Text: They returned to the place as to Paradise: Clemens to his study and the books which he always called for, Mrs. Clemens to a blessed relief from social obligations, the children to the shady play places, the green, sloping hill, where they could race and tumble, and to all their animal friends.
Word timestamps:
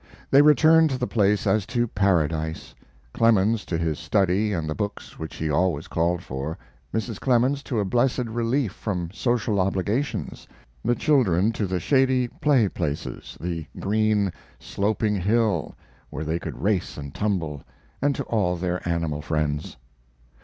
They 0.31 0.41
returned 0.41 0.89
to 0.89 0.97
the 0.97 1.05
place 1.05 1.45
as 1.45 1.67
to 1.67 1.85
Paradise: 1.87 2.73
Clemens 3.13 3.63
to 3.65 3.77
his 3.77 3.99
study 3.99 4.51
and 4.51 4.67
the 4.67 4.73
books 4.73 5.19
which 5.19 5.35
he 5.35 5.47
always 5.47 5.87
called 5.87 6.23
for, 6.23 6.57
Mrs. 6.91 7.19
Clemens 7.19 7.61
to 7.61 7.79
a 7.79 7.85
blessed 7.85 8.25
relief 8.25 8.71
from 8.73 9.11
social 9.13 9.59
obligations, 9.59 10.47
the 10.83 10.95
children 10.95 11.51
to 11.51 11.67
the 11.67 11.79
shady 11.79 12.27
play 12.27 12.67
places, 12.67 13.37
the 13.39 13.67
green, 13.79 14.33
sloping 14.59 15.17
hill, 15.17 15.75
where 16.09 16.23
they 16.23 16.39
could 16.39 16.59
race 16.63 16.97
and 16.97 17.13
tumble, 17.13 17.61
and 18.01 18.15
to 18.15 18.23
all 18.23 18.55
their 18.55 18.81
animal 18.89 19.21
friends. 19.21 19.77